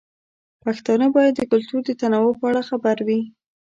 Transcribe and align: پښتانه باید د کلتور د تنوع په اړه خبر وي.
پښتانه 0.63 1.05
باید 1.15 1.33
د 1.35 1.41
کلتور 1.51 1.81
د 1.85 1.91
تنوع 2.01 2.33
په 2.39 2.45
اړه 2.49 2.61
خبر 2.69 2.97
وي. 3.07 3.21